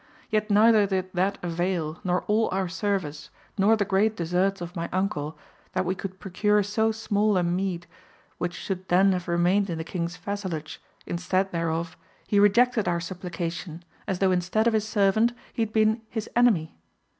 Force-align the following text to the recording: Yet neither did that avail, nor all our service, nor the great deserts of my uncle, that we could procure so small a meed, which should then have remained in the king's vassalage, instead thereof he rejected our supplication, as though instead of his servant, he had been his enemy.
Yet 0.31 0.49
neither 0.49 0.87
did 0.87 1.11
that 1.13 1.37
avail, 1.43 1.99
nor 2.03 2.23
all 2.23 2.49
our 2.51 2.67
service, 2.67 3.29
nor 3.55 3.75
the 3.75 3.85
great 3.85 4.15
deserts 4.17 4.59
of 4.59 4.75
my 4.75 4.89
uncle, 4.91 5.37
that 5.73 5.85
we 5.85 5.93
could 5.93 6.19
procure 6.19 6.63
so 6.63 6.91
small 6.91 7.37
a 7.37 7.43
meed, 7.43 7.85
which 8.39 8.55
should 8.55 8.87
then 8.89 9.11
have 9.11 9.27
remained 9.27 9.69
in 9.69 9.77
the 9.77 9.83
king's 9.83 10.17
vassalage, 10.17 10.81
instead 11.05 11.51
thereof 11.51 11.95
he 12.25 12.39
rejected 12.39 12.87
our 12.87 12.99
supplication, 12.99 13.83
as 14.07 14.17
though 14.17 14.31
instead 14.31 14.65
of 14.65 14.73
his 14.73 14.87
servant, 14.87 15.33
he 15.53 15.61
had 15.61 15.71
been 15.71 16.01
his 16.09 16.27
enemy. 16.35 16.79